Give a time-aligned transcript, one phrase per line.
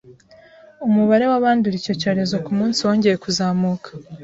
[0.87, 3.89] umubare w’abandura icyo cyorezo ku munsi wongeye kuzamuka,